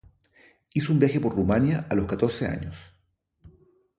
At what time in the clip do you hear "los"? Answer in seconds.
1.93-2.07